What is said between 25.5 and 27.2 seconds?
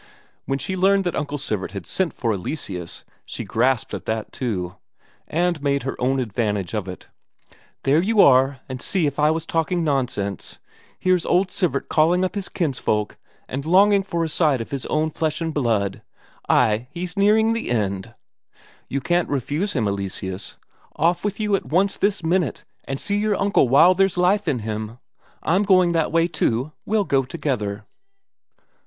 going that way too, we'll